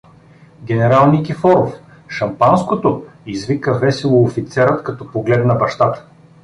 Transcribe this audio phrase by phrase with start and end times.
[0.67, 1.73] —Генерал Никифоров!—
[2.09, 6.05] Шампанското!— извика весело офицерът, като погледна бащата.